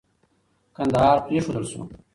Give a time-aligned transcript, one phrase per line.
[0.75, 1.79] کندهار پرېښودل سو.